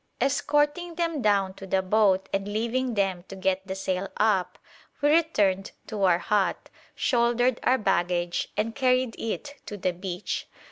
[0.19, 4.57] Escorting them down to the boat and leaving them to get the sail up,
[4.99, 10.47] we returned to our hut, shouldered our baggage, and carried it to the beach.